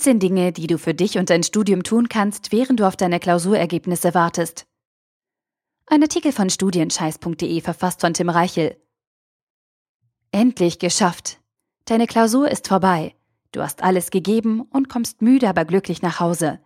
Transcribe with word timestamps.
17 0.00 0.18
Dinge, 0.18 0.50
die 0.50 0.66
du 0.66 0.78
für 0.78 0.94
dich 0.94 1.18
und 1.18 1.28
dein 1.28 1.42
Studium 1.42 1.82
tun 1.82 2.08
kannst, 2.08 2.52
während 2.52 2.80
du 2.80 2.86
auf 2.86 2.96
deine 2.96 3.20
Klausurergebnisse 3.20 4.14
wartest. 4.14 4.64
Ein 5.84 6.02
Artikel 6.02 6.32
von 6.32 6.48
studienscheiß.de 6.48 7.60
verfasst 7.60 8.00
von 8.00 8.14
Tim 8.14 8.30
Reichel. 8.30 8.78
Endlich 10.32 10.78
geschafft. 10.78 11.38
Deine 11.84 12.06
Klausur 12.06 12.50
ist 12.50 12.66
vorbei. 12.66 13.14
Du 13.52 13.60
hast 13.60 13.82
alles 13.82 14.10
gegeben 14.10 14.62
und 14.62 14.88
kommst 14.88 15.20
müde, 15.20 15.50
aber 15.50 15.66
glücklich 15.66 16.00
nach 16.00 16.18
Hause. 16.18 16.60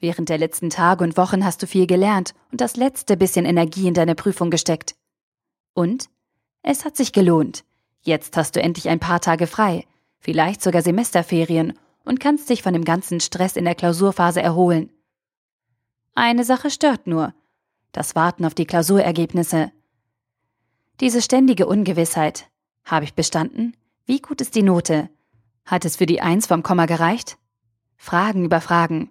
Während 0.00 0.28
der 0.28 0.38
letzten 0.38 0.70
Tage 0.70 1.04
und 1.04 1.16
Wochen 1.16 1.44
hast 1.44 1.62
du 1.62 1.68
viel 1.68 1.86
gelernt 1.86 2.34
und 2.50 2.60
das 2.60 2.74
letzte 2.74 3.16
bisschen 3.16 3.44
Energie 3.44 3.86
in 3.86 3.94
deine 3.94 4.16
Prüfung 4.16 4.50
gesteckt. 4.50 4.96
Und? 5.72 6.08
Es 6.62 6.84
hat 6.84 6.96
sich 6.96 7.12
gelohnt. 7.12 7.64
Jetzt 8.02 8.36
hast 8.36 8.56
du 8.56 8.60
endlich 8.60 8.88
ein 8.88 8.98
paar 8.98 9.20
Tage 9.20 9.46
frei, 9.46 9.86
vielleicht 10.18 10.62
sogar 10.62 10.82
Semesterferien 10.82 11.74
und 12.06 12.20
kannst 12.20 12.48
dich 12.48 12.62
von 12.62 12.72
dem 12.72 12.84
ganzen 12.84 13.20
Stress 13.20 13.56
in 13.56 13.64
der 13.66 13.74
Klausurphase 13.74 14.40
erholen. 14.40 14.90
Eine 16.14 16.44
Sache 16.44 16.70
stört 16.70 17.06
nur. 17.06 17.34
Das 17.92 18.14
Warten 18.14 18.46
auf 18.46 18.54
die 18.54 18.64
Klausurergebnisse. 18.64 19.70
Diese 21.00 21.20
ständige 21.20 21.66
Ungewissheit. 21.66 22.48
Habe 22.84 23.04
ich 23.04 23.14
bestanden? 23.14 23.76
Wie 24.06 24.20
gut 24.20 24.40
ist 24.40 24.54
die 24.54 24.62
Note? 24.62 25.10
Hat 25.66 25.84
es 25.84 25.96
für 25.96 26.06
die 26.06 26.22
Eins 26.22 26.46
vom 26.46 26.62
Komma 26.62 26.86
gereicht? 26.86 27.36
Fragen 27.96 28.44
über 28.44 28.60
Fragen. 28.60 29.10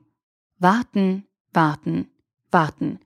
Warten, 0.57 1.27
warten, 1.53 2.09
warten. 2.49 2.99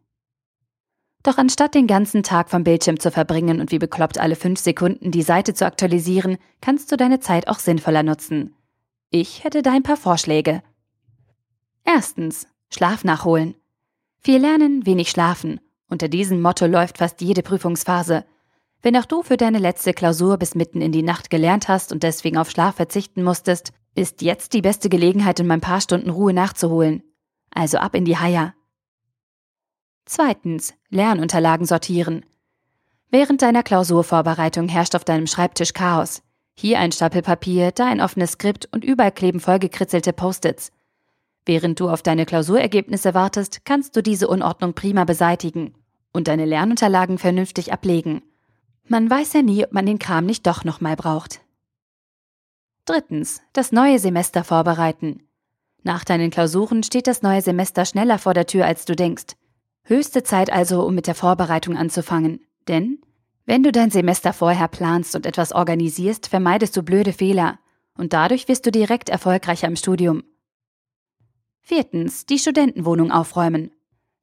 Doch 1.23 1.37
anstatt 1.37 1.75
den 1.75 1.87
ganzen 1.87 2.23
Tag 2.23 2.49
vom 2.49 2.63
Bildschirm 2.63 2.99
zu 2.99 3.11
verbringen 3.11 3.59
und 3.59 3.71
wie 3.71 3.79
bekloppt 3.79 4.19
alle 4.19 4.35
fünf 4.35 4.59
Sekunden 4.59 5.11
die 5.11 5.23
Seite 5.23 5.53
zu 5.53 5.65
aktualisieren, 5.65 6.37
kannst 6.61 6.91
du 6.91 6.95
deine 6.95 7.19
Zeit 7.19 7.47
auch 7.47 7.59
sinnvoller 7.59 8.03
nutzen. 8.03 8.55
Ich 9.11 9.43
hätte 9.43 9.61
da 9.63 9.71
ein 9.71 9.83
paar 9.83 9.97
Vorschläge. 9.97 10.61
Erstens, 11.83 12.47
Schlaf 12.69 13.03
nachholen. 13.03 13.55
Viel 14.21 14.39
lernen, 14.39 14.85
wenig 14.85 15.09
schlafen. 15.09 15.59
Unter 15.89 16.07
diesem 16.07 16.41
Motto 16.41 16.67
läuft 16.67 16.99
fast 16.99 17.19
jede 17.21 17.41
Prüfungsphase. 17.41 18.25
Wenn 18.81 18.95
auch 18.95 19.05
du 19.05 19.23
für 19.23 19.37
deine 19.37 19.57
letzte 19.57 19.93
Klausur 19.93 20.37
bis 20.37 20.53
mitten 20.53 20.81
in 20.81 20.91
die 20.91 21.01
Nacht 21.01 21.31
gelernt 21.31 21.67
hast 21.67 21.91
und 21.91 22.03
deswegen 22.03 22.37
auf 22.37 22.51
Schlaf 22.51 22.75
verzichten 22.75 23.23
musstest, 23.23 23.73
ist 23.95 24.21
jetzt 24.21 24.53
die 24.53 24.61
beste 24.61 24.89
Gelegenheit, 24.89 25.39
in 25.39 25.47
mein 25.47 25.61
paar 25.61 25.81
Stunden 25.81 26.11
Ruhe 26.11 26.33
nachzuholen. 26.33 27.01
Also 27.49 27.79
ab 27.79 27.95
in 27.95 28.05
die 28.05 28.17
Haia. 28.17 28.53
Zweitens, 30.05 30.75
Lernunterlagen 30.89 31.65
sortieren. 31.65 32.23
Während 33.09 33.41
deiner 33.41 33.63
Klausurvorbereitung 33.63 34.69
herrscht 34.69 34.95
auf 34.95 35.03
deinem 35.03 35.25
Schreibtisch 35.25 35.73
Chaos. 35.73 36.21
Hier 36.61 36.79
ein 36.79 36.91
Stapel 36.91 37.21
Papier, 37.21 37.71
da 37.71 37.85
ein 37.85 38.01
offenes 38.01 38.33
Skript 38.33 38.67
und 38.73 38.83
überall 38.83 39.13
kleben 39.13 39.39
vollgekritzelte 39.39 40.11
Post-its. 40.11 40.73
Während 41.45 41.79
du 41.79 41.87
auf 41.87 42.01
deine 42.01 42.25
Klausurergebnisse 42.25 43.13
wartest, 43.13 43.63
kannst 43.63 43.95
du 43.95 44.03
diese 44.03 44.27
Unordnung 44.27 44.73
prima 44.73 45.05
beseitigen 45.05 45.73
und 46.11 46.27
deine 46.27 46.43
Lernunterlagen 46.43 47.17
vernünftig 47.17 47.71
ablegen. 47.71 48.23
Man 48.89 49.09
weiß 49.09 49.31
ja 49.31 49.41
nie, 49.41 49.63
ob 49.63 49.71
man 49.71 49.85
den 49.85 49.99
Kram 49.99 50.25
nicht 50.25 50.45
doch 50.47 50.65
nochmal 50.65 50.97
braucht. 50.97 51.39
Drittens, 52.83 53.41
das 53.53 53.71
neue 53.71 53.97
Semester 53.97 54.43
vorbereiten. 54.43 55.23
Nach 55.83 56.03
deinen 56.03 56.29
Klausuren 56.29 56.83
steht 56.83 57.07
das 57.07 57.21
neue 57.21 57.41
Semester 57.41 57.85
schneller 57.85 58.19
vor 58.19 58.33
der 58.33 58.47
Tür, 58.47 58.65
als 58.65 58.83
du 58.83 58.97
denkst. 58.97 59.37
Höchste 59.83 60.23
Zeit 60.23 60.51
also, 60.51 60.85
um 60.85 60.93
mit 60.93 61.07
der 61.07 61.15
Vorbereitung 61.15 61.77
anzufangen. 61.77 62.41
Denn 62.67 62.99
wenn 63.49 63.63
du 63.63 63.71
dein 63.71 63.89
Semester 63.89 64.31
vorher 64.31 64.67
planst 64.67 65.15
und 65.15 65.25
etwas 65.25 65.53
organisierst, 65.53 66.27
vermeidest 66.27 66.77
du 66.77 66.83
blöde 66.83 67.13
Fehler 67.13 67.57
und 67.97 68.13
dadurch 68.13 68.47
wirst 68.47 68.63
du 68.67 68.71
direkt 68.71 69.09
erfolgreicher 69.09 69.67
im 69.67 69.75
Studium. 69.75 70.21
Viertens, 71.59 72.27
die 72.27 72.37
Studentenwohnung 72.37 73.11
aufräumen. 73.11 73.71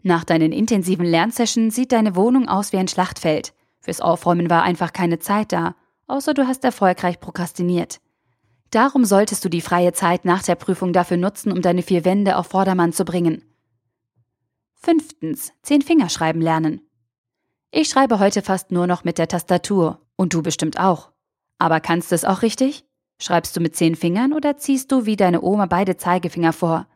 Nach 0.05 0.23
deinen 0.23 0.53
intensiven 0.53 1.05
Lernsessions 1.05 1.75
sieht 1.75 1.91
deine 1.91 2.15
Wohnung 2.15 2.47
aus 2.47 2.73
wie 2.73 2.77
ein 2.77 2.87
Schlachtfeld. 2.87 3.53
Fürs 3.81 4.01
Aufräumen 4.01 4.49
war 4.49 4.63
einfach 4.63 4.93
keine 4.93 5.19
Zeit 5.19 5.51
da, 5.51 5.75
außer 6.07 6.33
du 6.33 6.47
hast 6.47 6.63
erfolgreich 6.63 7.19
prokrastiniert. 7.19 8.01
Darum 8.71 9.05
solltest 9.05 9.45
du 9.45 9.49
die 9.49 9.61
freie 9.61 9.93
Zeit 9.93 10.25
nach 10.25 10.45
der 10.45 10.55
Prüfung 10.55 10.93
dafür 10.93 11.17
nutzen, 11.17 11.51
um 11.51 11.63
deine 11.63 11.83
vier 11.83 12.05
Wände 12.05 12.37
auf 12.37 12.47
Vordermann 12.47 12.93
zu 12.93 13.05
bringen. 13.05 13.43
Fünftens, 14.75 15.53
zehn 15.63 15.83
Fingerschreiben 15.83 16.41
lernen. 16.41 16.86
Ich 17.79 17.91
schreibe 17.91 18.21
heute 18.21 18.41
fast 18.41 18.71
nur 18.73 18.87
noch 18.87 19.05
mit 19.05 19.19
der 19.19 19.29
Tastatur. 19.29 20.01
Und 20.17 20.33
du 20.33 20.41
bestimmt 20.41 20.81
auch. 20.81 21.11
Aber 21.59 21.79
kannst 21.79 22.11
du 22.11 22.15
es 22.15 22.25
auch 22.25 22.41
richtig? 22.41 22.87
Schreibst 23.21 23.55
du 23.55 23.61
mit 23.61 23.77
zehn 23.77 23.97
Fingern 23.97 24.33
oder 24.33 24.57
ziehst 24.57 24.91
du 24.93 25.05
wie 25.05 25.15
deine 25.15 25.43
Oma 25.43 25.67
beide 25.67 25.99
Zeigefinger 25.99 26.55
vor? 26.55 26.87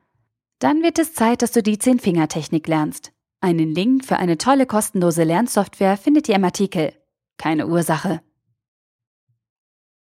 Dann 0.58 0.82
wird 0.82 0.98
es 0.98 1.12
Zeit, 1.12 1.42
dass 1.42 1.52
du 1.52 1.62
die 1.62 1.78
Zehn-Finger-Technik 1.78 2.66
lernst. 2.66 3.12
Einen 3.42 3.74
Link 3.74 4.06
für 4.06 4.16
eine 4.16 4.38
tolle 4.38 4.64
kostenlose 4.64 5.22
Lernsoftware 5.24 5.98
findet 5.98 6.30
ihr 6.30 6.36
im 6.36 6.44
Artikel. 6.44 6.94
Keine 7.36 7.66
Ursache. 7.66 8.22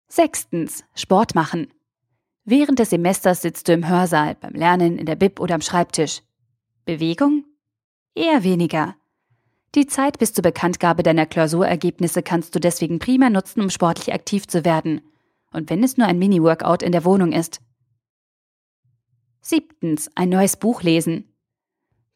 Sechstens. 0.08 0.84
Sport 0.94 1.34
machen. 1.34 1.72
Während 2.44 2.80
des 2.80 2.90
Semesters 2.90 3.40
sitzt 3.40 3.66
du 3.66 3.72
im 3.72 3.88
Hörsaal, 3.88 4.34
beim 4.34 4.52
Lernen, 4.52 4.98
in 4.98 5.06
der 5.06 5.16
Bib 5.16 5.40
oder 5.40 5.54
am 5.54 5.62
Schreibtisch. 5.62 6.20
Bewegung? 6.84 7.46
Eher 8.14 8.44
weniger. 8.44 8.94
Die 9.76 9.86
Zeit 9.86 10.18
bis 10.18 10.32
zur 10.32 10.42
Bekanntgabe 10.42 11.04
deiner 11.04 11.26
Klausurergebnisse 11.26 12.22
kannst 12.22 12.54
du 12.54 12.58
deswegen 12.58 12.98
prima 12.98 13.30
nutzen, 13.30 13.60
um 13.60 13.70
sportlich 13.70 14.12
aktiv 14.12 14.48
zu 14.48 14.64
werden. 14.64 15.00
Und 15.52 15.70
wenn 15.70 15.84
es 15.84 15.96
nur 15.96 16.08
ein 16.08 16.18
Mini-Workout 16.18 16.82
in 16.82 16.92
der 16.92 17.04
Wohnung 17.04 17.32
ist. 17.32 17.60
Siebtens, 19.40 20.10
ein 20.16 20.28
neues 20.28 20.56
Buch 20.56 20.82
lesen. 20.82 21.32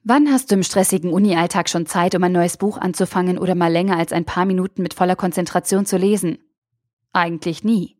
Wann 0.03 0.31
hast 0.31 0.51
du 0.51 0.57
im 0.57 0.63
stressigen 0.63 1.13
Uni-Alltag 1.13 1.69
schon 1.69 1.87
Zeit, 1.87 2.15
um 2.15 2.23
ein 2.25 2.33
neues 2.33 2.57
Buch 2.57 2.77
anzufangen 2.77 3.39
oder 3.39 3.55
mal 3.55 3.73
länger 3.73 3.97
als 3.97 4.13
ein 4.13 4.25
paar 4.25 4.45
Minuten 4.45 4.83
mit 4.83 4.95
voller 4.95 5.17
Konzentration 5.17 5.87
zu 5.87 5.97
lesen? 5.97 6.39
Eigentlich 7.13 7.65
nie. 7.65 7.97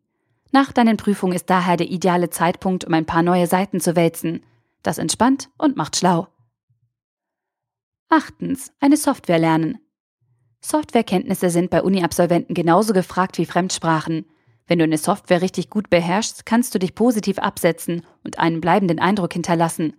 Nach 0.51 0.71
deinen 0.71 0.97
Prüfungen 0.97 1.33
ist 1.33 1.49
daher 1.49 1.77
der 1.77 1.89
ideale 1.89 2.29
Zeitpunkt, 2.29 2.85
um 2.85 2.93
ein 2.93 3.05
paar 3.05 3.23
neue 3.23 3.47
Seiten 3.47 3.79
zu 3.79 3.95
wälzen. 3.95 4.43
Das 4.83 4.97
entspannt 4.97 5.49
und 5.57 5.77
macht 5.77 5.95
schlau. 5.95 6.27
Achtens, 8.09 8.71
eine 8.79 8.97
Software 8.97 9.39
lernen. 9.39 9.79
Softwarekenntnisse 10.61 11.49
sind 11.49 11.69
bei 11.69 11.81
Uni-Absolventen 11.81 12.53
genauso 12.53 12.93
gefragt 12.93 13.37
wie 13.37 13.45
Fremdsprachen. 13.45 14.25
Wenn 14.67 14.79
du 14.79 14.83
eine 14.83 14.97
Software 14.97 15.41
richtig 15.41 15.69
gut 15.69 15.89
beherrschst, 15.89 16.45
kannst 16.45 16.73
du 16.73 16.79
dich 16.79 16.95
positiv 16.95 17.39
absetzen 17.39 18.03
und 18.23 18.39
einen 18.39 18.61
bleibenden 18.61 18.99
Eindruck 18.99 19.33
hinterlassen. 19.33 19.93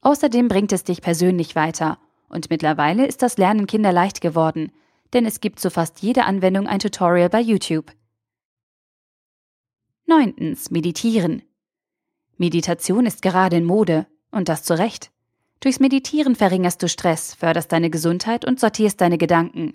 Außerdem 0.00 0.48
bringt 0.48 0.72
es 0.72 0.84
dich 0.84 1.02
persönlich 1.02 1.54
weiter. 1.54 1.98
Und 2.28 2.48
mittlerweile 2.48 3.06
ist 3.06 3.22
das 3.22 3.36
Lernen 3.38 3.66
kinderleicht 3.66 4.20
geworden, 4.20 4.72
denn 5.12 5.26
es 5.26 5.40
gibt 5.40 5.60
zu 5.60 5.70
fast 5.70 6.00
jeder 6.00 6.26
Anwendung 6.26 6.66
ein 6.66 6.78
Tutorial 6.78 7.28
bei 7.28 7.40
YouTube. 7.40 7.92
Neuntens, 10.06 10.70
meditieren. 10.70 11.42
Meditation 12.36 13.06
ist 13.06 13.22
gerade 13.22 13.56
in 13.56 13.64
Mode, 13.64 14.06
und 14.30 14.48
das 14.48 14.62
zu 14.62 14.78
Recht. 14.78 15.10
Durchs 15.60 15.78
Meditieren 15.78 16.36
verringerst 16.36 16.82
du 16.82 16.88
Stress, 16.88 17.34
förderst 17.34 17.70
deine 17.70 17.90
Gesundheit 17.90 18.46
und 18.46 18.58
sortierst 18.58 19.00
deine 19.00 19.18
Gedanken. 19.18 19.74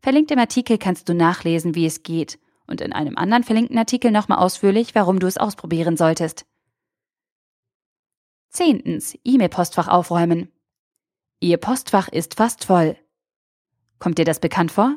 Verlinkt 0.00 0.30
im 0.30 0.38
Artikel 0.38 0.78
kannst 0.78 1.08
du 1.08 1.14
nachlesen, 1.14 1.74
wie 1.74 1.86
es 1.86 2.02
geht 2.02 2.38
und 2.66 2.82
in 2.82 2.92
einem 2.92 3.16
anderen 3.16 3.42
verlinkten 3.42 3.78
Artikel 3.78 4.10
nochmal 4.10 4.38
ausführlich, 4.38 4.94
warum 4.94 5.18
du 5.18 5.26
es 5.26 5.38
ausprobieren 5.38 5.96
solltest. 5.96 6.44
Zehntens, 8.50 9.16
E-Mail-Postfach 9.24 9.88
aufräumen. 9.88 10.52
Ihr 11.40 11.56
Postfach 11.56 12.08
ist 12.08 12.34
fast 12.34 12.64
voll. 12.64 12.96
Kommt 13.98 14.18
dir 14.18 14.24
das 14.24 14.40
bekannt 14.40 14.72
vor? 14.72 14.96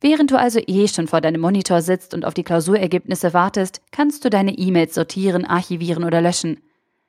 Während 0.00 0.30
du 0.30 0.38
also 0.38 0.60
eh 0.66 0.88
schon 0.88 1.08
vor 1.08 1.20
deinem 1.20 1.40
Monitor 1.40 1.82
sitzt 1.82 2.14
und 2.14 2.24
auf 2.24 2.34
die 2.34 2.42
Klausurergebnisse 2.42 3.34
wartest, 3.34 3.82
kannst 3.90 4.24
du 4.24 4.30
deine 4.30 4.52
E-Mails 4.52 4.94
sortieren, 4.94 5.44
archivieren 5.44 6.04
oder 6.04 6.20
löschen. 6.20 6.60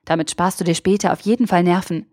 Damit 0.04 0.30
sparst 0.30 0.60
du 0.60 0.64
dir 0.64 0.74
später 0.74 1.12
auf 1.12 1.20
jeden 1.20 1.46
Fall 1.46 1.62
Nerven. 1.62 2.06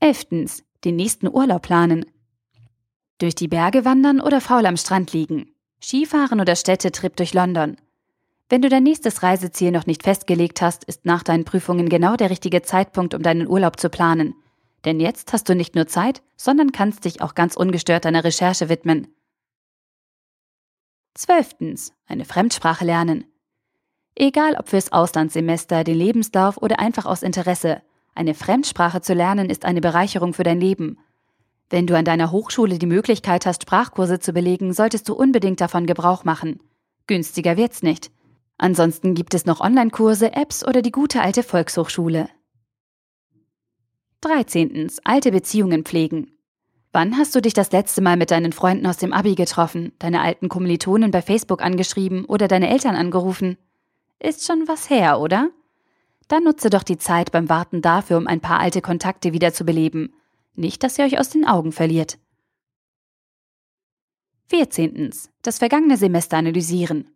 Elftens, 0.00 0.62
den 0.84 0.94
nächsten 0.94 1.26
Urlaub 1.26 1.62
planen. 1.62 2.06
Durch 3.18 3.34
die 3.34 3.48
Berge 3.48 3.84
wandern 3.84 4.20
oder 4.20 4.40
faul 4.40 4.64
am 4.66 4.76
Strand 4.76 5.12
liegen. 5.12 5.50
Skifahren 5.82 6.40
oder 6.40 6.54
Städtetrip 6.54 7.16
durch 7.16 7.34
London. 7.34 7.76
Wenn 8.48 8.62
du 8.62 8.68
dein 8.68 8.84
nächstes 8.84 9.22
Reiseziel 9.24 9.72
noch 9.72 9.86
nicht 9.86 10.04
festgelegt 10.04 10.62
hast, 10.62 10.84
ist 10.84 11.04
nach 11.04 11.24
deinen 11.24 11.44
Prüfungen 11.44 11.88
genau 11.88 12.14
der 12.14 12.30
richtige 12.30 12.62
Zeitpunkt, 12.62 13.12
um 13.12 13.22
deinen 13.22 13.48
Urlaub 13.48 13.80
zu 13.80 13.90
planen. 13.90 14.34
Denn 14.84 15.00
jetzt 15.00 15.32
hast 15.32 15.48
du 15.48 15.56
nicht 15.56 15.74
nur 15.74 15.88
Zeit, 15.88 16.22
sondern 16.36 16.70
kannst 16.70 17.04
dich 17.04 17.20
auch 17.20 17.34
ganz 17.34 17.56
ungestört 17.56 18.04
deiner 18.04 18.22
Recherche 18.22 18.68
widmen. 18.68 19.08
Zwölftens. 21.14 21.92
Eine 22.06 22.24
Fremdsprache 22.24 22.84
lernen. 22.84 23.24
Egal 24.14 24.54
ob 24.54 24.68
fürs 24.68 24.92
Auslandssemester, 24.92 25.82
den 25.82 25.96
Lebenslauf 25.96 26.56
oder 26.56 26.78
einfach 26.78 27.06
aus 27.06 27.22
Interesse, 27.22 27.82
eine 28.18 28.34
Fremdsprache 28.34 29.00
zu 29.00 29.14
lernen 29.14 29.48
ist 29.48 29.64
eine 29.64 29.80
Bereicherung 29.80 30.34
für 30.34 30.42
dein 30.42 30.60
Leben. 30.60 30.98
Wenn 31.70 31.86
du 31.86 31.96
an 31.96 32.04
deiner 32.04 32.32
Hochschule 32.32 32.78
die 32.78 32.86
Möglichkeit 32.86 33.46
hast, 33.46 33.62
Sprachkurse 33.62 34.18
zu 34.18 34.32
belegen, 34.32 34.72
solltest 34.72 35.08
du 35.08 35.14
unbedingt 35.14 35.60
davon 35.60 35.86
Gebrauch 35.86 36.24
machen. 36.24 36.60
Günstiger 37.06 37.56
wird's 37.56 37.82
nicht. 37.82 38.10
Ansonsten 38.56 39.14
gibt 39.14 39.34
es 39.34 39.46
noch 39.46 39.60
Online-Kurse, 39.60 40.32
Apps 40.32 40.66
oder 40.66 40.82
die 40.82 40.90
gute 40.90 41.22
alte 41.22 41.42
Volkshochschule. 41.42 42.28
13. 44.22 44.90
Alte 45.04 45.30
Beziehungen 45.30 45.84
pflegen. 45.84 46.32
Wann 46.92 47.18
hast 47.18 47.36
du 47.36 47.40
dich 47.40 47.54
das 47.54 47.70
letzte 47.70 48.00
Mal 48.00 48.16
mit 48.16 48.32
deinen 48.32 48.52
Freunden 48.52 48.86
aus 48.86 48.96
dem 48.96 49.12
Abi 49.12 49.36
getroffen, 49.36 49.92
deine 50.00 50.22
alten 50.22 50.48
Kommilitonen 50.48 51.12
bei 51.12 51.22
Facebook 51.22 51.62
angeschrieben 51.62 52.24
oder 52.24 52.48
deine 52.48 52.70
Eltern 52.70 52.96
angerufen? 52.96 53.58
Ist 54.18 54.44
schon 54.44 54.66
was 54.66 54.90
her, 54.90 55.20
oder? 55.20 55.50
Dann 56.28 56.44
nutze 56.44 56.70
doch 56.70 56.82
die 56.82 56.98
Zeit 56.98 57.32
beim 57.32 57.48
Warten 57.48 57.82
dafür, 57.82 58.18
um 58.18 58.26
ein 58.26 58.40
paar 58.40 58.60
alte 58.60 58.82
Kontakte 58.82 59.32
wiederzubeleben. 59.32 60.14
Nicht, 60.54 60.82
dass 60.82 60.98
ihr 60.98 61.04
euch 61.04 61.18
aus 61.18 61.30
den 61.30 61.46
Augen 61.46 61.72
verliert. 61.72 62.18
14. 64.48 65.10
Das 65.42 65.58
vergangene 65.58 65.96
Semester 65.96 66.36
analysieren. 66.36 67.10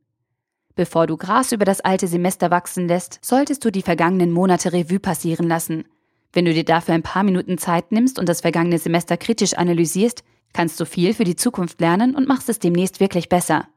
Bevor 0.75 1.07
du 1.07 1.17
Gras 1.17 1.53
über 1.53 1.65
das 1.65 1.81
alte 1.81 2.07
Semester 2.07 2.51
wachsen 2.51 2.89
lässt, 2.89 3.19
solltest 3.23 3.65
du 3.65 3.71
die 3.71 3.83
vergangenen 3.83 4.31
Monate 4.31 4.73
Revue 4.73 5.01
passieren 5.01 5.49
lassen. 5.49 5.85
Wenn 6.33 6.47
du 6.47 6.55
dir 6.55 6.65
dafür 6.65 6.95
ein 6.95 7.03
paar 7.03 7.25
Minuten 7.25 7.59
Zeit 7.59 7.93
nimmst 7.93 8.19
und 8.19 8.29
das 8.29 8.41
vergangene 8.41 8.79
Semester 8.79 9.19
kritisch 9.19 9.55
analysierst, 9.55 10.25
kannst 10.55 10.81
du 10.81 10.87
viel 10.87 11.13
für 11.13 11.25
die 11.25 11.37
Zukunft 11.37 11.81
lernen 11.81 12.15
und 12.15 12.29
machst 12.29 12.49
es 12.49 12.59
demnächst 12.59 13.01
wirklich 13.01 13.29
besser. 13.29 13.69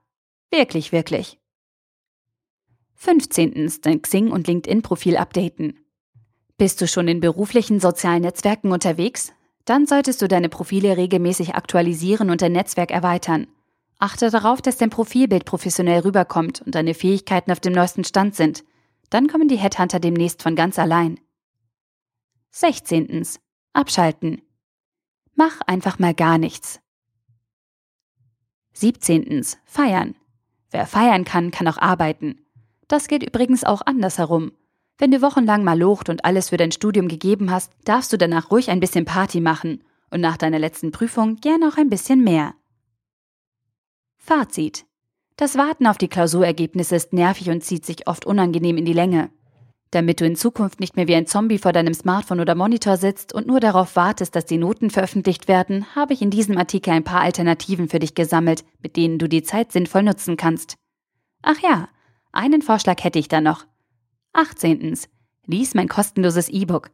Wirklich, 0.51 0.91
wirklich. 0.91 1.37
15. 2.95 3.71
Dein 3.81 4.01
Xing- 4.01 4.31
und 4.31 4.47
LinkedIn-Profil 4.47 5.17
updaten. 5.17 5.79
Bist 6.57 6.81
du 6.81 6.87
schon 6.87 7.07
in 7.07 7.19
beruflichen 7.19 7.79
sozialen 7.79 8.21
Netzwerken 8.21 8.71
unterwegs? 8.71 9.33
Dann 9.65 9.85
solltest 9.85 10.21
du 10.21 10.27
deine 10.27 10.49
Profile 10.49 10.95
regelmäßig 10.95 11.55
aktualisieren 11.55 12.29
und 12.29 12.41
dein 12.41 12.53
Netzwerk 12.53 12.91
erweitern. 12.91 13.47
Achte 13.99 14.29
darauf, 14.29 14.61
dass 14.61 14.77
dein 14.77 14.89
Profilbild 14.89 15.45
professionell 15.45 16.01
rüberkommt 16.01 16.61
und 16.61 16.75
deine 16.75 16.93
Fähigkeiten 16.93 17.51
auf 17.51 17.59
dem 17.59 17.73
neuesten 17.73 18.03
Stand 18.03 18.35
sind. 18.35 18.63
Dann 19.09 19.27
kommen 19.27 19.47
die 19.47 19.57
Headhunter 19.57 19.99
demnächst 19.99 20.43
von 20.43 20.55
ganz 20.55 20.79
allein. 20.79 21.19
16. 22.51 23.27
Abschalten. 23.73 24.41
Mach 25.33 25.61
einfach 25.61 25.99
mal 25.99 26.13
gar 26.13 26.37
nichts. 26.37 26.79
17. 28.73 29.45
Feiern. 29.65 30.15
Wer 30.71 30.85
feiern 30.85 31.25
kann, 31.25 31.51
kann 31.51 31.67
auch 31.67 31.77
arbeiten. 31.77 32.44
Das 32.87 33.07
geht 33.07 33.23
übrigens 33.23 33.63
auch 33.63 33.81
andersherum. 33.85 34.51
Wenn 34.97 35.11
du 35.11 35.21
wochenlang 35.21 35.63
mal 35.63 35.77
locht 35.77 36.09
und 36.09 36.23
alles 36.23 36.49
für 36.49 36.57
dein 36.57 36.71
Studium 36.71 37.07
gegeben 37.07 37.51
hast, 37.51 37.71
darfst 37.83 38.13
du 38.13 38.17
danach 38.17 38.51
ruhig 38.51 38.69
ein 38.69 38.79
bisschen 38.79 39.05
Party 39.05 39.41
machen 39.41 39.83
und 40.09 40.21
nach 40.21 40.37
deiner 40.37 40.59
letzten 40.59 40.91
Prüfung 40.91 41.37
gern 41.37 41.63
auch 41.63 41.77
ein 41.77 41.89
bisschen 41.89 42.23
mehr. 42.23 42.53
Fazit. 44.17 44.85
Das 45.35 45.57
Warten 45.57 45.85
auf 45.85 45.97
die 45.97 46.07
Klausurergebnisse 46.07 46.95
ist 46.95 47.11
nervig 47.11 47.49
und 47.49 47.61
zieht 47.61 47.85
sich 47.85 48.07
oft 48.07 48.25
unangenehm 48.25 48.77
in 48.77 48.85
die 48.85 48.93
Länge. 48.93 49.29
Damit 49.91 50.21
du 50.21 50.25
in 50.25 50.35
Zukunft 50.35 50.79
nicht 50.79 50.95
mehr 50.95 51.07
wie 51.07 51.15
ein 51.15 51.27
Zombie 51.27 51.57
vor 51.57 51.73
deinem 51.73 51.93
Smartphone 51.93 52.39
oder 52.39 52.55
Monitor 52.55 52.97
sitzt 52.97 53.33
und 53.33 53.47
nur 53.47 53.59
darauf 53.59 53.95
wartest, 53.95 54.35
dass 54.35 54.45
die 54.45 54.57
Noten 54.57 54.89
veröffentlicht 54.89 55.47
werden, 55.47 55.93
habe 55.95 56.13
ich 56.13 56.21
in 56.21 56.31
diesem 56.31 56.57
Artikel 56.57 56.91
ein 56.91 57.03
paar 57.03 57.21
Alternativen 57.21 57.89
für 57.89 57.99
dich 57.99 58.15
gesammelt, 58.15 58.63
mit 58.81 58.95
denen 58.95 59.19
du 59.19 59.27
die 59.27 59.43
Zeit 59.43 59.71
sinnvoll 59.71 60.03
nutzen 60.03 60.37
kannst. 60.37 60.75
Ach 61.41 61.59
ja, 61.59 61.89
einen 62.35 62.61
Vorschlag 62.61 63.03
hätte 63.03 63.19
ich 63.19 63.27
da 63.27 63.41
noch. 63.41 63.65
18. 64.33 64.97
Lies 65.45 65.73
mein 65.73 65.87
kostenloses 65.87 66.49
E-Book. 66.49 66.91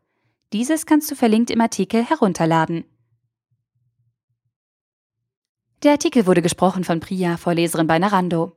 Dieses 0.54 0.86
kannst 0.86 1.10
du 1.10 1.16
verlinkt 1.16 1.50
im 1.50 1.62
Artikel 1.62 2.04
herunterladen. 2.04 2.86
Der 5.84 5.94
Artikel 5.94 6.28
wurde 6.28 6.42
gesprochen 6.42 6.84
von 6.84 7.00
Priya, 7.00 7.38
Vorleserin 7.38 7.88
bei 7.88 7.98
Narando. 7.98 8.56